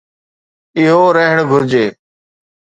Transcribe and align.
اهو 0.79 1.05
رهڻ 1.17 1.37
گهرجي. 1.49 1.85